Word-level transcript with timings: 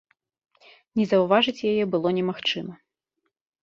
Не 1.01 1.05
заўважыць 1.13 1.65
яе 1.75 1.83
было 1.95 2.17
немагчыма. 2.23 2.73